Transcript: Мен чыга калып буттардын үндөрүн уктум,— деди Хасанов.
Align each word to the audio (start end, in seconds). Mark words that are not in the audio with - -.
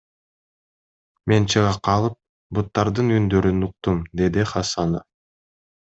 Мен 1.33 1.45
чыга 1.53 1.73
калып 1.89 2.17
буттардын 2.59 3.13
үндөрүн 3.21 3.63
уктум,— 3.71 4.01
деди 4.23 4.51
Хасанов. 4.55 5.07